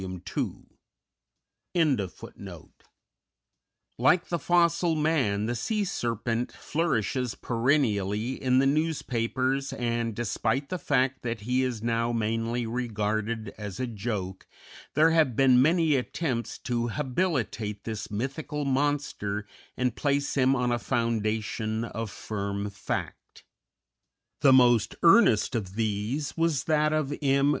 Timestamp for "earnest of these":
25.03-26.35